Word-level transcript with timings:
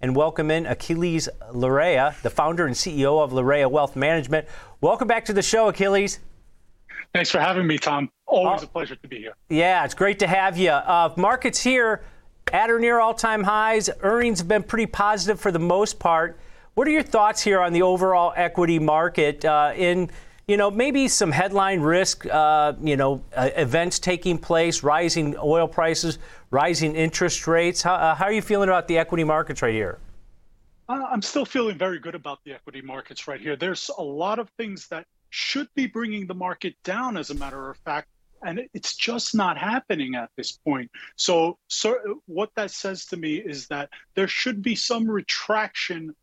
and 0.00 0.16
welcome 0.16 0.50
in 0.50 0.66
Achilles 0.66 1.28
Laryea, 1.52 2.20
the 2.22 2.30
founder 2.30 2.66
and 2.66 2.74
CEO 2.74 3.22
of 3.22 3.32
Laryea 3.32 3.70
Wealth 3.70 3.96
Management. 3.96 4.46
Welcome 4.80 5.06
back 5.06 5.26
to 5.26 5.32
the 5.32 5.42
show, 5.42 5.68
Achilles. 5.68 6.20
Thanks 7.12 7.30
for 7.30 7.38
having 7.38 7.66
me, 7.66 7.76
Tom. 7.76 8.10
Always 8.26 8.62
uh, 8.62 8.66
a 8.66 8.68
pleasure 8.68 8.96
to 8.96 9.08
be 9.08 9.18
here. 9.18 9.34
Yeah, 9.48 9.84
it's 9.84 9.94
great 9.94 10.18
to 10.20 10.26
have 10.26 10.56
you. 10.56 10.70
Uh, 10.70 11.12
markets 11.16 11.60
here 11.62 12.02
at 12.52 12.70
or 12.70 12.78
near 12.78 12.98
all 13.00 13.14
time 13.14 13.42
highs. 13.42 13.90
Earnings 14.00 14.38
have 14.38 14.48
been 14.48 14.62
pretty 14.62 14.86
positive 14.86 15.40
for 15.40 15.52
the 15.52 15.58
most 15.58 15.98
part. 15.98 16.38
What 16.74 16.86
are 16.88 16.92
your 16.92 17.02
thoughts 17.02 17.42
here 17.42 17.60
on 17.60 17.72
the 17.72 17.82
overall 17.82 18.32
equity 18.36 18.78
market 18.78 19.44
uh, 19.44 19.72
in 19.76 20.10
you 20.50 20.56
know, 20.56 20.68
maybe 20.68 21.06
some 21.06 21.30
headline 21.30 21.78
risk, 21.78 22.26
uh, 22.26 22.72
you 22.82 22.96
know, 22.96 23.22
uh, 23.36 23.50
events 23.54 24.00
taking 24.00 24.36
place, 24.36 24.82
rising 24.82 25.36
oil 25.40 25.68
prices, 25.68 26.18
rising 26.50 26.96
interest 26.96 27.46
rates. 27.46 27.82
How, 27.82 27.94
uh, 27.94 28.16
how 28.16 28.24
are 28.24 28.32
you 28.32 28.42
feeling 28.42 28.68
about 28.68 28.88
the 28.88 28.98
equity 28.98 29.22
markets 29.22 29.62
right 29.62 29.72
here? 29.72 30.00
Uh, 30.88 31.06
I'm 31.08 31.22
still 31.22 31.44
feeling 31.44 31.78
very 31.78 32.00
good 32.00 32.16
about 32.16 32.40
the 32.44 32.52
equity 32.52 32.82
markets 32.82 33.28
right 33.28 33.40
here. 33.40 33.54
There's 33.54 33.92
a 33.96 34.02
lot 34.02 34.40
of 34.40 34.50
things 34.58 34.88
that 34.88 35.06
should 35.28 35.68
be 35.76 35.86
bringing 35.86 36.26
the 36.26 36.34
market 36.34 36.74
down, 36.82 37.16
as 37.16 37.30
a 37.30 37.34
matter 37.36 37.70
of 37.70 37.76
fact, 37.84 38.08
and 38.42 38.60
it's 38.74 38.96
just 38.96 39.36
not 39.36 39.56
happening 39.56 40.16
at 40.16 40.30
this 40.36 40.50
point. 40.50 40.90
So, 41.14 41.58
so 41.68 41.96
what 42.26 42.50
that 42.56 42.72
says 42.72 43.04
to 43.06 43.16
me 43.16 43.36
is 43.36 43.68
that 43.68 43.90
there 44.16 44.26
should 44.26 44.62
be 44.62 44.74
some 44.74 45.08
retraction 45.08 46.16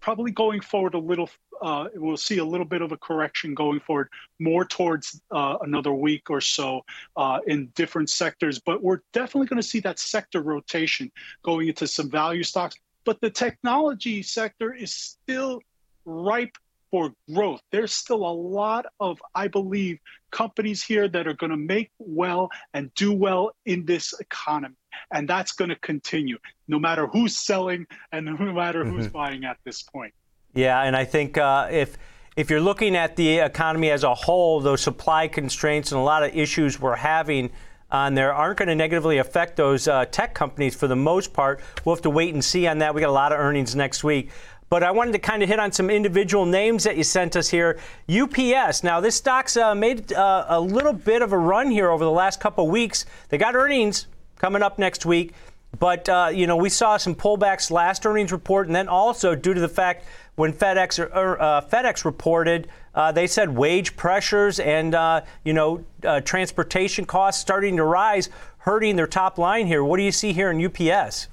probably 0.00 0.30
going 0.30 0.60
forward 0.60 0.94
a 0.94 0.98
little 0.98 1.28
uh, 1.62 1.88
we'll 1.94 2.16
see 2.16 2.38
a 2.38 2.44
little 2.44 2.66
bit 2.66 2.82
of 2.82 2.90
a 2.90 2.96
correction 2.96 3.54
going 3.54 3.78
forward, 3.80 4.08
more 4.40 4.64
towards 4.64 5.20
uh, 5.30 5.58
another 5.62 5.92
week 5.92 6.28
or 6.28 6.40
so 6.40 6.84
uh, 7.16 7.38
in 7.46 7.66
different 7.76 8.10
sectors. 8.10 8.58
But 8.58 8.82
we're 8.82 9.00
definitely 9.12 9.46
going 9.46 9.62
to 9.62 9.68
see 9.68 9.80
that 9.80 9.98
sector 10.00 10.42
rotation 10.42 11.10
going 11.44 11.68
into 11.68 11.86
some 11.86 12.10
value 12.10 12.42
stocks. 12.42 12.74
But 13.04 13.20
the 13.20 13.30
technology 13.30 14.22
sector 14.22 14.74
is 14.74 14.92
still 14.92 15.60
ripe 16.04 16.56
for 16.90 17.12
growth. 17.32 17.62
There's 17.70 17.92
still 17.92 18.26
a 18.26 18.34
lot 18.34 18.86
of, 19.00 19.22
I 19.34 19.48
believe, 19.48 19.98
companies 20.30 20.82
here 20.82 21.08
that 21.08 21.26
are 21.26 21.34
going 21.34 21.50
to 21.50 21.56
make 21.56 21.90
well 21.98 22.50
and 22.74 22.92
do 22.94 23.12
well 23.12 23.52
in 23.64 23.86
this 23.86 24.14
economy. 24.20 24.74
And 25.12 25.28
that's 25.28 25.52
going 25.52 25.70
to 25.70 25.76
continue 25.76 26.38
no 26.68 26.78
matter 26.78 27.06
who's 27.06 27.36
selling 27.36 27.86
and 28.12 28.26
no 28.26 28.52
matter 28.52 28.84
who's 28.84 29.06
mm-hmm. 29.06 29.12
buying 29.12 29.44
at 29.44 29.58
this 29.64 29.82
point. 29.82 30.14
Yeah, 30.54 30.82
and 30.82 30.96
I 30.96 31.04
think 31.04 31.38
uh, 31.38 31.68
if 31.70 31.96
if 32.36 32.50
you're 32.50 32.60
looking 32.60 32.96
at 32.96 33.16
the 33.16 33.38
economy 33.38 33.90
as 33.90 34.04
a 34.04 34.14
whole, 34.14 34.60
those 34.60 34.80
supply 34.80 35.28
constraints 35.28 35.92
and 35.92 36.00
a 36.00 36.04
lot 36.04 36.22
of 36.22 36.34
issues 36.34 36.80
we're 36.80 36.96
having 36.96 37.50
on 37.90 38.14
there 38.14 38.32
aren't 38.32 38.58
going 38.58 38.68
to 38.68 38.74
negatively 38.74 39.18
affect 39.18 39.56
those 39.56 39.86
uh, 39.86 40.06
tech 40.06 40.34
companies 40.34 40.74
for 40.74 40.86
the 40.88 40.96
most 40.96 41.34
part. 41.34 41.60
We'll 41.84 41.94
have 41.94 42.02
to 42.02 42.10
wait 42.10 42.32
and 42.32 42.42
see 42.42 42.66
on 42.66 42.78
that. 42.78 42.94
We 42.94 43.02
got 43.02 43.10
a 43.10 43.12
lot 43.12 43.32
of 43.32 43.38
earnings 43.38 43.76
next 43.76 44.02
week. 44.02 44.30
But 44.70 44.82
I 44.82 44.90
wanted 44.90 45.12
to 45.12 45.18
kind 45.18 45.42
of 45.42 45.50
hit 45.50 45.60
on 45.60 45.70
some 45.70 45.90
individual 45.90 46.46
names 46.46 46.84
that 46.84 46.96
you 46.96 47.04
sent 47.04 47.36
us 47.36 47.50
here. 47.50 47.78
UPS. 48.08 48.82
Now, 48.82 49.00
this 49.00 49.14
stock's 49.14 49.58
uh, 49.58 49.74
made 49.74 50.14
uh, 50.14 50.46
a 50.48 50.58
little 50.58 50.94
bit 50.94 51.20
of 51.20 51.34
a 51.34 51.38
run 51.38 51.70
here 51.70 51.90
over 51.90 52.02
the 52.02 52.10
last 52.10 52.40
couple 52.40 52.66
weeks. 52.66 53.04
They 53.28 53.36
got 53.36 53.54
earnings 53.54 54.06
coming 54.42 54.62
up 54.62 54.76
next 54.76 55.06
week. 55.06 55.34
But, 55.78 56.08
uh, 56.08 56.30
you 56.34 56.46
know, 56.46 56.56
we 56.56 56.68
saw 56.68 56.96
some 56.96 57.14
pullbacks 57.14 57.70
last 57.70 58.04
earnings 58.04 58.32
report, 58.32 58.66
and 58.66 58.74
then 58.74 58.88
also 58.88 59.34
due 59.34 59.54
to 59.54 59.60
the 59.60 59.68
fact 59.68 60.04
when 60.34 60.52
FedEx, 60.52 60.98
or, 60.98 61.04
er, 61.04 61.40
uh, 61.40 61.60
FedEx 61.62 62.04
reported, 62.04 62.68
uh, 62.94 63.12
they 63.12 63.26
said 63.26 63.56
wage 63.56 63.96
pressures 63.96 64.58
and, 64.58 64.94
uh, 64.94 65.22
you 65.44 65.52
know, 65.52 65.84
uh, 66.04 66.20
transportation 66.20 67.04
costs 67.04 67.40
starting 67.40 67.76
to 67.76 67.84
rise, 67.84 68.28
hurting 68.58 68.96
their 68.96 69.06
top 69.06 69.38
line 69.38 69.66
here. 69.66 69.82
What 69.84 69.96
do 69.96 70.02
you 70.02 70.12
see 70.12 70.32
here 70.32 70.50
in 70.50 70.62
UPS? 70.62 71.28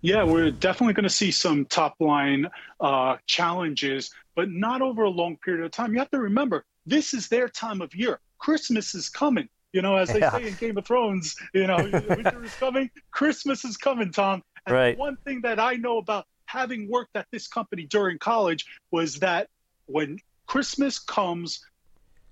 Yeah, 0.00 0.24
we're 0.24 0.50
definitely 0.50 0.94
going 0.94 1.04
to 1.04 1.10
see 1.10 1.30
some 1.30 1.66
top 1.66 1.94
line 2.00 2.48
uh, 2.80 3.18
challenges, 3.26 4.10
but 4.34 4.50
not 4.50 4.82
over 4.82 5.04
a 5.04 5.10
long 5.10 5.36
period 5.36 5.64
of 5.64 5.70
time. 5.70 5.92
You 5.92 5.98
have 6.00 6.10
to 6.10 6.18
remember, 6.18 6.64
this 6.86 7.14
is 7.14 7.28
their 7.28 7.48
time 7.48 7.80
of 7.82 7.94
year. 7.94 8.18
Christmas 8.38 8.94
is 8.96 9.08
coming. 9.08 9.48
You 9.72 9.82
know, 9.82 9.96
as 9.96 10.12
they 10.12 10.20
yeah. 10.20 10.30
say 10.30 10.48
in 10.48 10.54
Game 10.54 10.76
of 10.76 10.84
Thrones, 10.84 11.34
you 11.54 11.66
know, 11.66 11.76
winter 11.76 12.44
is 12.44 12.54
coming, 12.54 12.90
Christmas 13.10 13.64
is 13.64 13.76
coming, 13.76 14.12
Tom. 14.12 14.42
And 14.66 14.74
right. 14.74 14.98
one 14.98 15.16
thing 15.24 15.40
that 15.42 15.58
I 15.58 15.74
know 15.74 15.98
about 15.98 16.26
having 16.44 16.88
worked 16.88 17.16
at 17.16 17.26
this 17.32 17.48
company 17.48 17.84
during 17.84 18.18
college 18.18 18.66
was 18.90 19.16
that 19.20 19.48
when 19.86 20.18
Christmas 20.46 20.98
comes, 20.98 21.64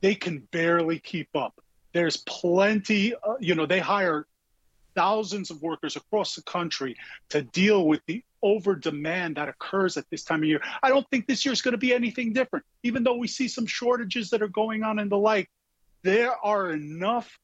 they 0.03 0.15
can 0.15 0.41
barely 0.51 0.99
keep 0.99 1.29
up. 1.35 1.55
There's 1.93 2.19
plenty, 2.19 3.15
uh, 3.15 3.35
you 3.41 3.55
know, 3.55 3.67
they 3.67 3.81
hire 3.81 4.27
thousands 4.95 5.51
of 5.51 5.63
workers 5.63 5.97
across 5.97 6.35
the 6.35 6.43
country 6.43 6.97
to 7.31 7.43
deal 7.43 7.87
with 7.87 8.01
the 8.07 8.23
over 8.43 8.75
demand 8.75 9.37
that 9.37 9.49
occurs 9.49 9.97
at 9.97 10.05
this 10.11 10.25
time 10.25 10.43
of 10.43 10.49
year. 10.49 10.61
I 10.83 10.89
don't 10.89 11.09
think 11.11 11.27
this 11.27 11.45
year 11.45 11.53
is 11.53 11.63
going 11.63 11.73
to 11.73 11.79
be 11.79 11.95
anything 11.95 12.33
different. 12.33 12.65
Even 12.83 13.03
though 13.03 13.17
we 13.17 13.27
see 13.27 13.49
some 13.49 13.67
shortages 13.67 14.31
that 14.31 14.43
are 14.43 14.49
going 14.49 14.83
on 14.83 14.99
and 14.99 15.11
the 15.11 15.19
like, 15.19 15.49
there 16.03 16.33
are 16.45 16.71
enough 16.71 17.39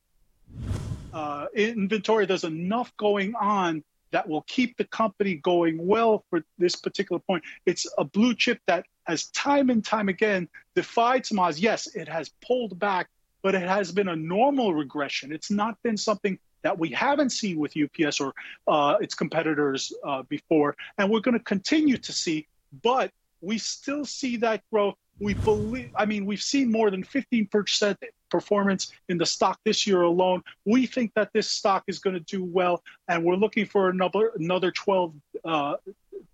uh, 1.12 1.46
inventory, 1.54 2.26
there's 2.26 2.44
enough 2.44 2.94
going 2.96 3.34
on 3.34 3.82
that 4.12 4.28
will 4.28 4.42
keep 4.42 4.76
the 4.76 4.84
company 4.84 5.34
going 5.34 5.84
well 5.84 6.24
for 6.30 6.42
this 6.58 6.76
particular 6.76 7.20
point. 7.20 7.42
It's 7.66 7.86
a 7.98 8.04
blue 8.04 8.34
chip 8.34 8.60
that 8.66 8.86
has 9.04 9.26
time 9.26 9.70
and 9.70 9.84
time 9.84 10.08
again 10.08 10.48
defied 10.74 11.26
odds. 11.38 11.60
Yes, 11.60 11.86
it 11.94 12.08
has 12.08 12.30
pulled 12.46 12.78
back, 12.78 13.08
but 13.42 13.54
it 13.54 13.62
has 13.62 13.92
been 13.92 14.08
a 14.08 14.16
normal 14.16 14.74
regression. 14.74 15.32
It's 15.32 15.50
not 15.50 15.82
been 15.82 15.96
something 15.96 16.38
that 16.62 16.78
we 16.78 16.90
haven't 16.90 17.30
seen 17.30 17.58
with 17.58 17.74
UPS 17.76 18.20
or 18.20 18.32
uh, 18.66 18.96
its 19.00 19.14
competitors 19.14 19.92
uh, 20.04 20.22
before, 20.24 20.76
and 20.98 21.10
we're 21.10 21.20
going 21.20 21.38
to 21.38 21.44
continue 21.44 21.96
to 21.98 22.12
see. 22.12 22.46
But 22.82 23.12
we 23.40 23.58
still 23.58 24.04
see 24.04 24.38
that 24.38 24.62
growth. 24.72 24.96
We 25.19 25.34
believe. 25.34 25.91
I 25.97 26.04
mean, 26.04 26.27
we've 26.27 26.43
seen 26.43 26.71
more 26.71 26.91
than 26.91 27.03
15% 27.03 27.97
performance 28.31 28.93
in 29.09 29.16
the 29.19 29.27
stock 29.27 29.59
this 29.65 29.87
year 29.87 30.03
alone. 30.03 30.43
We 30.65 30.87
think 30.87 31.12
that 31.15 31.31
this 31.32 31.49
stock 31.49 31.84
is 31.87 31.99
going 31.99 32.15
to 32.15 32.21
do 32.21 32.44
well, 32.44 32.82
and 33.09 33.25
we're 33.25 33.37
looking 33.37 33.66
for 33.66 33.88
another 33.88 34.32
another 34.37 34.71
12 34.71 35.15
uh, 35.44 35.77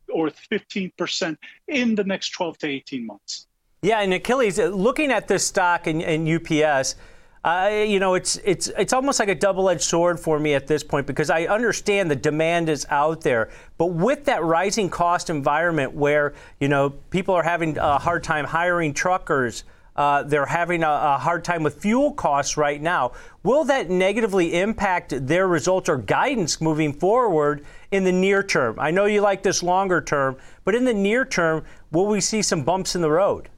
or 0.08 0.30
15 0.30 0.92
percent 0.96 1.38
in 1.68 1.94
the 1.94 2.04
next 2.04 2.30
12 2.30 2.58
to 2.58 2.68
18 2.68 3.06
months. 3.06 3.46
Yeah, 3.82 4.00
and 4.00 4.14
Achilles, 4.14 4.58
looking 4.58 5.10
at 5.10 5.26
this 5.28 5.46
stock 5.46 5.86
and, 5.86 6.02
and 6.02 6.28
UPS. 6.28 6.94
You 7.44 7.98
know, 7.98 8.14
it's 8.14 8.36
it's 8.44 8.68
it's 8.78 8.92
almost 8.92 9.18
like 9.18 9.28
a 9.28 9.34
double-edged 9.34 9.82
sword 9.82 10.20
for 10.20 10.38
me 10.38 10.54
at 10.54 10.68
this 10.68 10.84
point 10.84 11.08
because 11.08 11.28
I 11.28 11.46
understand 11.46 12.08
the 12.08 12.16
demand 12.16 12.68
is 12.68 12.86
out 12.88 13.22
there, 13.22 13.50
but 13.78 13.86
with 13.86 14.24
that 14.26 14.44
rising 14.44 14.88
cost 14.88 15.28
environment 15.28 15.92
where 15.92 16.34
you 16.60 16.68
know 16.68 16.90
people 16.90 17.34
are 17.34 17.42
having 17.42 17.78
a 17.78 17.98
hard 17.98 18.22
time 18.22 18.44
hiring 18.44 18.94
truckers, 18.94 19.64
uh, 19.96 20.22
they're 20.22 20.46
having 20.46 20.84
a, 20.84 20.88
a, 20.88 21.18
hard 21.18 21.44
time 21.44 21.62
with 21.62 21.82
fuel 21.82 22.12
costs 22.12 22.56
right 22.56 22.80
now. 22.80 23.12
Will 23.42 23.64
that 23.64 23.90
negatively 23.90 24.58
impact 24.58 25.12
their 25.26 25.48
results 25.48 25.88
or 25.88 25.98
guidance 25.98 26.60
moving 26.60 26.92
forward 26.92 27.66
in 27.90 28.04
the 28.04 28.12
near 28.12 28.42
term? 28.42 28.78
I 28.78 28.90
know 28.90 29.04
you 29.04 29.20
like 29.20 29.42
this 29.42 29.62
longer 29.62 30.00
term, 30.00 30.36
but 30.64 30.74
in 30.74 30.84
the 30.84 30.94
near 30.94 31.24
term, 31.24 31.64
will 31.90 32.06
we 32.06 32.20
see 32.20 32.40
some 32.40 32.62
bumps 32.62 32.94
in 32.94 33.02
the 33.02 33.10
road? 33.10 33.50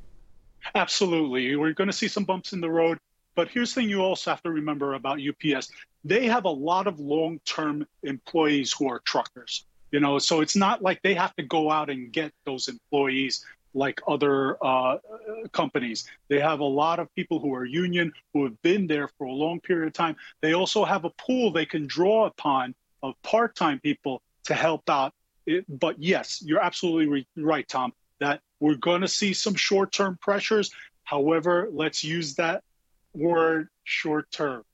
Absolutely. 0.75 1.55
We're 1.55 1.73
going 1.73 1.91
to 1.91 1.93
see 1.93 2.09
some 2.09 2.25
bumps 2.25 2.53
in 2.53 2.61
the 2.61 2.71
road. 2.71 2.99
But 3.35 3.49
here's 3.49 3.75
the 3.75 3.81
thing 3.81 3.91
you 3.91 4.01
also 4.01 4.31
have 4.31 4.43
to 4.43 4.51
remember 4.51 4.95
about 4.95 5.19
UPS 5.21 5.71
they 6.05 6.27
have 6.27 6.45
a 6.45 6.51
lot 6.51 6.87
of 6.87 7.01
long 7.01 7.41
term 7.47 7.87
employees 8.03 8.73
who 8.73 8.89
are 8.89 9.01
truckers. 9.01 9.65
You 9.91 10.01
know, 10.01 10.19
so 10.19 10.41
it's 10.41 10.57
not 10.57 10.83
like 10.83 11.01
they 11.03 11.15
have 11.15 11.35
to 11.37 11.43
go 11.43 11.71
out 11.71 11.89
and 11.89 12.13
get 12.13 12.33
those 12.45 12.69
employees 12.69 13.45
like 13.75 14.01
other 14.07 14.57
uh, 14.65 14.99
companies. 15.53 16.09
They 16.29 16.41
have 16.41 16.61
a 16.61 16.65
lot 16.65 16.99
of 16.99 17.13
people 17.15 17.39
who 17.39 17.55
are 17.55 17.65
union 17.65 18.13
who 18.33 18.45
have 18.45 18.61
been 18.63 18.87
there 18.87 19.09
for 19.19 19.27
a 19.27 19.33
long 19.33 19.61
period 19.61 19.89
of 19.89 19.93
time. 19.93 20.17
They 20.41 20.53
also 20.53 20.85
have 20.85 21.05
a 21.05 21.11
pool 21.11 21.53
they 21.53 21.67
can 21.67 21.87
draw 21.87 22.27
upon 22.27 22.75
of 23.03 23.21
part 23.23 23.55
time 23.57 23.81
people 23.81 24.23
to 24.45 24.55
help 24.55 24.89
out. 24.89 25.13
It, 25.47 25.65
but 25.69 26.03
yes, 26.03 26.43
you're 26.45 26.61
absolutely 26.61 27.07
re- 27.07 27.27
right, 27.37 27.67
Tom, 27.69 27.93
that 28.19 28.41
we're 28.61 28.77
going 28.77 29.03
to 29.03 29.09
see 29.09 29.33
some 29.33 29.55
short 29.55 29.93
term 29.93 30.19
pressures. 30.21 30.71
However, 31.05 31.69
let's 31.71 32.03
use 32.03 32.35
that 32.37 32.63
word 33.15 33.69
short 33.85 34.31
term. 34.31 34.65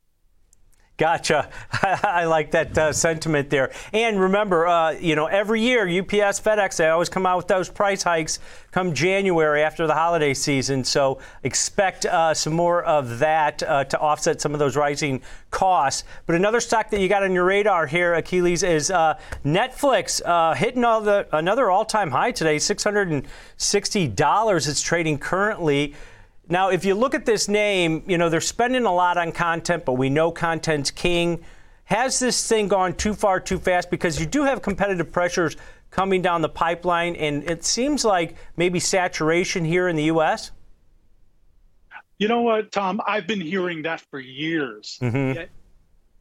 Gotcha. 1.00 1.48
I 1.82 2.26
like 2.26 2.50
that 2.50 2.76
uh, 2.76 2.92
sentiment 2.92 3.48
there. 3.48 3.72
And 3.94 4.20
remember, 4.20 4.66
uh, 4.66 4.90
you 4.90 5.16
know, 5.16 5.24
every 5.24 5.62
year 5.62 5.88
UPS, 5.88 6.40
FedEx, 6.40 6.76
they 6.76 6.90
always 6.90 7.08
come 7.08 7.24
out 7.24 7.38
with 7.38 7.48
those 7.48 7.70
price 7.70 8.02
hikes 8.02 8.38
come 8.70 8.92
January 8.92 9.62
after 9.62 9.86
the 9.86 9.94
holiday 9.94 10.34
season. 10.34 10.84
So 10.84 11.18
expect 11.42 12.04
uh, 12.04 12.34
some 12.34 12.52
more 12.52 12.82
of 12.82 13.18
that 13.20 13.62
uh, 13.62 13.84
to 13.84 13.98
offset 13.98 14.42
some 14.42 14.52
of 14.52 14.58
those 14.58 14.76
rising 14.76 15.22
costs. 15.50 16.04
But 16.26 16.36
another 16.36 16.60
stock 16.60 16.90
that 16.90 17.00
you 17.00 17.08
got 17.08 17.22
on 17.22 17.32
your 17.32 17.46
radar 17.46 17.86
here, 17.86 18.12
Achilles, 18.12 18.62
is 18.62 18.90
uh, 18.90 19.18
Netflix 19.42 20.20
uh, 20.22 20.52
hitting 20.52 20.84
all 20.84 21.00
the, 21.00 21.26
another 21.32 21.70
all-time 21.70 22.10
high 22.10 22.32
today, 22.32 22.56
$660. 22.56 24.68
It's 24.68 24.82
trading 24.82 25.16
currently. 25.16 25.94
Now, 26.50 26.70
if 26.70 26.84
you 26.84 26.96
look 26.96 27.14
at 27.14 27.24
this 27.24 27.48
name, 27.48 28.02
you 28.08 28.18
know, 28.18 28.28
they're 28.28 28.40
spending 28.40 28.84
a 28.84 28.92
lot 28.92 29.16
on 29.16 29.30
content, 29.30 29.84
but 29.84 29.92
we 29.92 30.10
know 30.10 30.32
content's 30.32 30.90
king. 30.90 31.44
Has 31.84 32.18
this 32.18 32.46
thing 32.46 32.66
gone 32.66 32.94
too 32.94 33.14
far 33.14 33.38
too 33.38 33.58
fast? 33.58 33.88
Because 33.88 34.18
you 34.18 34.26
do 34.26 34.42
have 34.42 34.60
competitive 34.60 35.12
pressures 35.12 35.56
coming 35.92 36.22
down 36.22 36.42
the 36.42 36.48
pipeline, 36.48 37.14
and 37.14 37.48
it 37.48 37.64
seems 37.64 38.04
like 38.04 38.34
maybe 38.56 38.80
saturation 38.80 39.64
here 39.64 39.86
in 39.86 39.94
the 39.94 40.04
U.S. 40.04 40.50
You 42.18 42.26
know 42.26 42.42
what, 42.42 42.72
Tom? 42.72 43.00
I've 43.06 43.28
been 43.28 43.40
hearing 43.40 43.82
that 43.82 44.00
for 44.10 44.18
years. 44.18 44.98
Mm-hmm. 45.00 45.42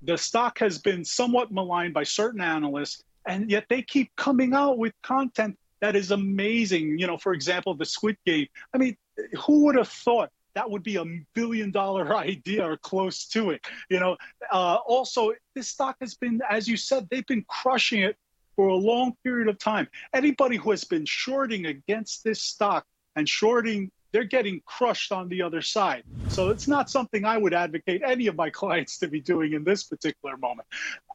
The 0.03 0.17
stock 0.17 0.59
has 0.59 0.77
been 0.77 1.03
somewhat 1.03 1.51
maligned 1.51 1.93
by 1.95 2.03
certain 2.03 2.39
analysts, 2.39 3.03
and 3.25 3.49
yet 3.49 3.65
they 3.67 3.81
keep 3.81 4.15
coming 4.15 4.53
out 4.53 4.77
with 4.77 4.93
content 5.01 5.57
that 5.81 5.95
is 5.95 6.11
amazing. 6.11 6.99
You 6.99 7.07
know, 7.07 7.17
for 7.17 7.33
example, 7.33 7.73
the 7.73 7.85
Squid 7.85 8.17
Game. 8.25 8.47
I 8.73 8.77
mean, 8.77 8.97
who 9.45 9.65
would 9.65 9.75
have 9.75 9.89
thought 9.89 10.29
that 10.55 10.69
would 10.69 10.83
be 10.83 10.97
a 10.97 11.05
billion 11.33 11.71
dollar 11.71 12.15
idea 12.29 12.65
or 12.65 12.77
close 12.77 13.25
to 13.27 13.51
it? 13.51 13.61
You 13.89 13.99
know, 13.99 14.17
uh, 14.51 14.77
also, 14.85 15.33
this 15.55 15.67
stock 15.67 15.97
has 16.01 16.15
been, 16.15 16.41
as 16.49 16.67
you 16.67 16.77
said, 16.77 17.07
they've 17.09 17.25
been 17.27 17.45
crushing 17.47 18.01
it 18.01 18.17
for 18.55 18.67
a 18.69 18.75
long 18.75 19.13
period 19.23 19.47
of 19.47 19.57
time. 19.57 19.87
Anybody 20.13 20.57
who 20.57 20.71
has 20.71 20.83
been 20.83 21.05
shorting 21.05 21.65
against 21.65 22.23
this 22.23 22.41
stock 22.41 22.85
and 23.15 23.27
shorting 23.27 23.91
they're 24.11 24.23
getting 24.23 24.61
crushed 24.65 25.11
on 25.11 25.29
the 25.29 25.41
other 25.41 25.61
side. 25.61 26.03
So 26.27 26.49
it's 26.49 26.67
not 26.67 26.89
something 26.89 27.25
I 27.25 27.37
would 27.37 27.53
advocate 27.53 28.01
any 28.05 28.27
of 28.27 28.35
my 28.35 28.49
clients 28.61 28.97
to 28.99 29.07
be 29.07 29.21
doing 29.21 29.53
in 29.53 29.63
this 29.63 29.83
particular 29.83 30.37
moment. 30.37 30.67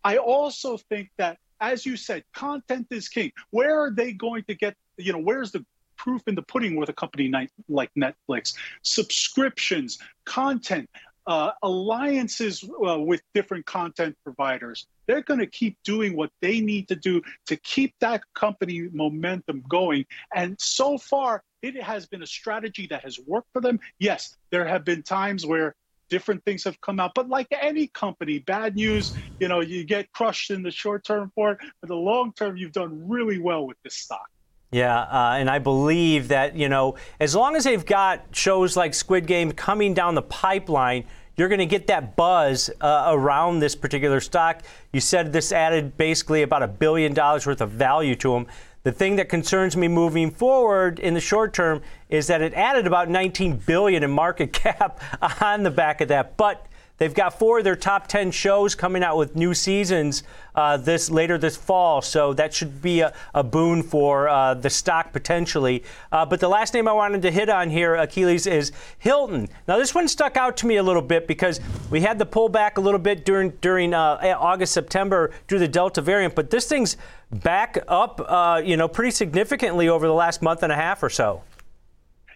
I 0.03 0.19
also 0.19 0.77
think 0.77 1.11
that, 1.19 1.39
as 1.61 1.87
you 1.87 1.97
said, 1.97 2.25
content 2.35 2.87
is 2.91 3.09
king. 3.09 3.33
Where 3.51 3.81
are 3.81 3.91
they 3.91 4.13
going 4.13 4.45
to 4.45 4.55
get, 4.55 4.77
you 4.97 5.13
know, 5.13 5.19
where's 5.19 5.53
the 5.53 5.65
proof 5.97 6.23
in 6.27 6.35
the 6.35 6.43
pudding 6.43 6.77
with 6.77 6.89
a 6.89 6.93
company 6.93 7.33
like 7.69 7.91
Netflix? 7.97 8.55
Subscriptions, 8.83 9.99
content, 10.25 10.89
uh, 11.27 11.53
alliances 11.63 12.65
uh, 12.87 12.99
with 12.99 13.23
different 13.35 13.65
content 13.67 14.17
providers. 14.25 14.87
They're 15.07 15.23
going 15.23 15.41
to 15.41 15.47
keep 15.47 15.77
doing 15.85 16.17
what 16.17 16.31
they 16.41 16.61
need 16.61 16.89
to 16.89 16.97
do 16.97 17.23
to 17.47 17.57
keep 17.57 17.95
that 18.01 18.23
company 18.35 18.89
momentum 18.93 19.63
going. 19.69 20.07
And 20.35 20.57
so 20.61 20.99
far, 20.99 21.43
it 21.63 21.83
has 21.83 22.07
been 22.07 22.23
a 22.23 22.27
strategy 22.27 22.87
that 22.89 23.03
has 23.05 23.19
worked 23.27 23.49
for 23.53 23.61
them. 23.63 23.81
Yes, 23.99 24.37
there 24.51 24.67
have 24.67 24.85
been 24.85 25.03
times 25.03 25.47
where 25.47 25.75
different 26.11 26.45
things 26.45 26.65
have 26.65 26.79
come 26.81 27.01
out, 27.01 27.13
but 27.15 27.29
like 27.29 27.47
any 27.51 27.87
company, 27.89 28.39
bad 28.39 28.77
news, 28.77 29.13
you 29.41 29.49
know, 29.49 29.61
you 29.61 29.85
get 29.85 30.13
crushed 30.13 30.51
in 30.51 30.63
the 30.63 30.71
short 30.71 31.05
term 31.05 31.33
for 31.35 31.53
it, 31.53 31.59
but 31.81 31.89
the 31.89 31.97
long 31.97 32.33
term, 32.35 32.57
you've 32.57 32.73
done 32.73 33.09
really 33.09 33.39
well 33.39 33.67
with 33.67 33.79
this 33.83 33.97
stock. 33.97 34.27
Yeah, 34.75 35.03
uh, 35.03 35.37
and 35.39 35.49
I 35.49 35.61
believe 35.61 36.27
that, 36.29 36.57
you 36.57 36.69
know, 36.69 36.97
as 37.21 37.37
long 37.37 37.55
as 37.55 37.63
they've 37.63 37.87
got 37.87 38.25
shows 38.33 38.77
like 38.77 38.93
Squid 38.93 39.25
Game 39.25 39.53
coming 39.53 39.95
down 39.95 40.17
the 40.17 40.23
pipeline, 40.23 41.05
you're 41.37 41.47
going 41.47 41.61
to 41.61 41.67
get 41.67 41.87
that 41.87 42.17
buzz 42.17 42.71
uh, 42.81 43.05
around 43.07 43.61
this 43.61 43.77
particular 43.77 44.19
stock. 44.19 44.63
You 44.93 44.99
said 44.99 45.33
this 45.33 45.53
added 45.53 45.97
basically 45.97 46.43
about 46.43 46.65
a 46.65 46.67
billion 46.67 47.15
dollars 47.15 47.47
worth 47.47 47.61
of 47.61 47.71
value 47.71 48.17
to 48.17 48.33
them. 48.33 48.49
The 48.83 48.91
thing 48.91 49.15
that 49.15 49.29
concerns 49.29 49.77
me 49.77 49.87
moving 49.87 50.33
forward 50.33 50.99
in 50.99 51.15
the 51.15 51.21
short 51.21 51.55
term 51.55 51.81
is 52.09 52.27
that 52.27 52.43
it 52.43 52.53
added 52.55 52.89
about 52.89 53.09
19 53.09 53.59
billion 53.59 54.03
in 54.03 54.11
market 54.11 54.53
cap 54.53 55.01
on 55.41 55.63
the 55.63 55.71
back 55.71 56.01
of 56.01 56.09
that. 56.09 56.37
But 56.37 56.67
They've 56.97 57.13
got 57.13 57.39
four 57.39 57.59
of 57.59 57.65
their 57.65 57.75
top 57.75 58.07
10 58.07 58.31
shows 58.31 58.77
coming 58.77 59.03
out 59.03 59.17
with 59.17 59.35
new 59.35 59.53
seasons 59.53 60.23
uh, 60.55 60.77
this 60.77 61.11
later 61.11 61.37
this 61.37 61.57
fall, 61.57 62.01
so 62.01 62.33
that 62.35 62.55
should 62.55 62.81
be 62.81 63.01
a, 63.01 63.13
a 63.35 63.43
boon 63.43 63.83
for 63.83 64.29
uh, 64.29 64.55
the 64.55 64.71
stock 64.71 65.13
potentially. 65.13 65.83
Uh, 66.13 66.25
but 66.25 66.39
the 66.39 66.49
last 66.49 66.73
name 66.73 66.87
I 66.87 66.93
wanted 66.93 67.23
to 67.23 67.33
hit 67.33 67.49
on 67.49 67.69
here, 67.69 67.97
Achilles, 67.97 68.47
is 68.47 68.71
Hilton. 69.01 69.49
Now 69.67 69.79
this 69.79 69.93
one 69.93 70.07
stuck 70.07 70.37
out 70.37 70.57
to 70.59 70.67
me 70.67 70.77
a 70.77 70.83
little 70.85 71.03
bit 71.03 71.27
because 71.27 71.59
we 71.91 72.01
had 72.01 72.21
the 72.21 72.27
pullback 72.27 72.77
a 72.77 72.81
little 72.81 73.01
bit 73.01 73.25
during 73.25 73.51
during 73.61 73.93
uh, 73.93 74.37
August 74.39 74.73
September 74.73 75.33
due 75.49 75.57
to 75.57 75.61
the 75.61 75.69
Delta 75.69 76.01
variant, 76.01 76.37
but 76.37 76.51
this 76.51 76.69
thing's 76.69 76.97
back 77.33 77.77
up, 77.89 78.25
uh, 78.29 78.63
you 78.65 78.77
know, 78.77 78.87
pretty 78.87 79.11
significantly 79.11 79.89
over 79.89 80.07
the 80.07 80.15
last 80.15 80.43
month 80.43 80.63
and 80.63 80.71
a 80.71 80.77
half 80.77 81.03
or 81.03 81.11
so. 81.11 81.43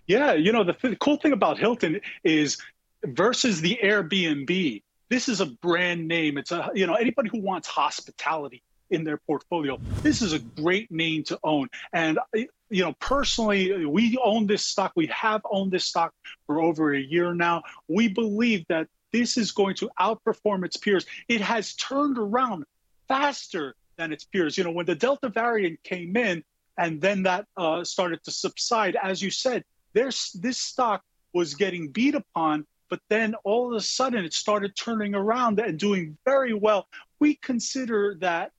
Yeah, 0.09 0.33
you 0.33 0.53
know, 0.53 0.65
the, 0.65 0.73
th- 0.73 0.93
the 0.93 0.97
cool 0.97 1.19
thing 1.19 1.33
about 1.33 1.59
Hilton 1.59 2.01
is 2.25 2.59
versus 3.05 3.61
the 3.61 3.79
Airbnb. 3.83 4.83
This 5.09 5.29
is 5.29 5.41
a 5.41 5.47
brand 5.47 6.07
name. 6.07 6.37
It's 6.39 6.53
a 6.53 6.71
you 6.75 6.87
know 6.87 6.95
anybody 6.95 7.31
who 7.31 7.41
wants 7.41 7.69
hospitality 7.69 8.63
in 8.91 9.05
their 9.05 9.19
portfolio. 9.19 9.79
This 10.03 10.23
is 10.23 10.33
a 10.33 10.39
great 10.39 10.91
name 10.91 11.23
to 11.25 11.39
own. 11.45 11.69
And 11.93 12.19
you 12.35 12.85
know, 12.85 12.93
personally, 13.01 13.87
we 13.87 14.19
own 14.23 14.47
this 14.47 14.65
stock. 14.65 14.93
We 14.97 15.07
have 15.07 15.43
owned 15.51 15.73
this 15.73 15.85
stock 15.85 16.13
for 16.47 16.61
over 16.61 16.95
a 16.95 17.01
year 17.01 17.35
now. 17.35 17.63
We 17.89 18.09
believe 18.09 18.67
that 18.69 18.89
this 19.13 19.37
is 19.37 19.53
going 19.53 19.75
to 19.77 19.91
outperform 19.99 20.65
its 20.65 20.77
peers. 20.77 21.07
It 21.29 21.41
has 21.41 21.75
turned 21.75 22.19
around 22.19 22.65
faster 23.09 23.75
than 23.97 24.13
its 24.13 24.25
peers. 24.25 24.59
You 24.59 24.65
know, 24.65 24.71
when 24.71 24.87
the 24.87 24.95
Delta 24.95 25.31
variant 25.31 25.83
came 25.83 26.17
in 26.17 26.45
and 26.77 27.01
then 27.01 27.23
that 27.23 27.47
uh, 27.57 27.85
started 27.85 28.23
to 28.25 28.31
subside, 28.31 28.97
as 29.03 29.23
you 29.23 29.31
said, 29.31 29.65
there's 29.95 30.33
this 30.33 30.59
stock 30.59 31.03
was 31.33 31.55
getting 31.55 31.89
beat 31.89 32.15
upon 32.15 32.67
but 32.89 33.01
then 33.09 33.35
all 33.45 33.71
of 33.71 33.77
a 33.77 33.81
sudden 33.81 34.25
it 34.25 34.35
started 34.35 34.77
turning 34.77 35.15
around 35.15 35.61
and 35.61 35.79
doing 35.79 36.17
very 36.25 36.55
well. 36.55 36.87
We 37.21 37.35
consider 37.35 38.17
that 38.21 38.53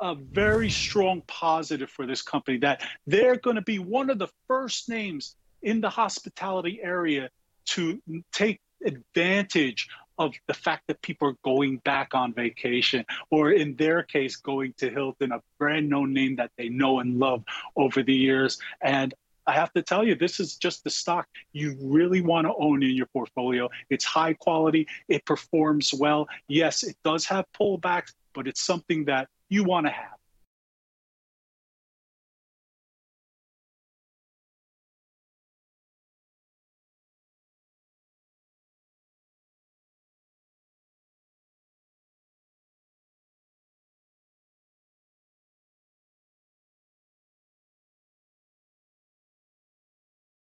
a 0.00 0.14
very 0.14 0.70
strong 0.70 1.22
positive 1.26 1.90
for 1.90 2.06
this 2.06 2.22
company 2.22 2.58
that 2.58 2.82
they're 3.06 3.36
going 3.36 3.56
to 3.56 3.62
be 3.62 3.78
one 3.78 4.10
of 4.10 4.18
the 4.18 4.28
first 4.48 4.88
names 4.88 5.36
in 5.62 5.80
the 5.80 5.90
hospitality 5.90 6.80
area 6.82 7.30
to 7.66 8.02
take 8.32 8.60
advantage 8.84 9.88
of 10.18 10.34
the 10.46 10.54
fact 10.54 10.84
that 10.86 11.00
people 11.02 11.28
are 11.28 11.36
going 11.44 11.78
back 11.78 12.14
on 12.14 12.32
vacation, 12.32 13.04
or 13.30 13.50
in 13.50 13.74
their 13.76 14.02
case, 14.02 14.36
going 14.36 14.72
to 14.76 14.90
Hilton, 14.90 15.32
a 15.32 15.40
brand 15.58 15.88
known 15.88 16.12
name 16.12 16.36
that 16.36 16.52
they 16.56 16.68
know 16.68 17.00
and 17.00 17.18
love 17.18 17.42
over 17.76 18.02
the 18.02 18.14
years. 18.14 18.60
And 18.80 19.12
I 19.46 19.52
have 19.52 19.72
to 19.74 19.82
tell 19.82 20.04
you, 20.04 20.14
this 20.14 20.40
is 20.40 20.56
just 20.56 20.84
the 20.84 20.90
stock 20.90 21.28
you 21.52 21.76
really 21.80 22.20
want 22.22 22.46
to 22.46 22.54
own 22.58 22.82
in 22.82 22.90
your 22.90 23.06
portfolio. 23.06 23.68
It's 23.90 24.04
high 24.04 24.34
quality, 24.34 24.86
it 25.08 25.24
performs 25.24 25.92
well. 25.92 26.28
Yes, 26.48 26.82
it 26.82 26.96
does 27.04 27.26
have 27.26 27.44
pullbacks, 27.58 28.12
but 28.34 28.48
it's 28.48 28.62
something 28.62 29.04
that 29.06 29.28
you 29.48 29.64
want 29.64 29.86
to 29.86 29.92
have. 29.92 30.13